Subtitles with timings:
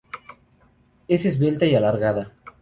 [1.07, 2.33] Es esbelta y alargada.